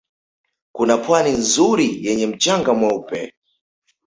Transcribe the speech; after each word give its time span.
Kuna 0.75 0.95
Pwani 1.03 1.31
nzuri 1.31 1.87
yenye 2.05 2.27
mchanga 2.27 2.71
mweupe 2.73 3.19